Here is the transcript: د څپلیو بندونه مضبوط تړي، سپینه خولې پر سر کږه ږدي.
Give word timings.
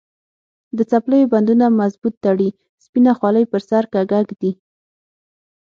د 0.77 0.79
څپلیو 0.91 1.29
بندونه 1.33 1.65
مضبوط 1.79 2.15
تړي، 2.25 2.49
سپینه 2.85 3.11
خولې 3.17 3.43
پر 3.51 3.61
سر 3.69 3.83
کږه 3.93 4.19
ږدي. 4.29 4.51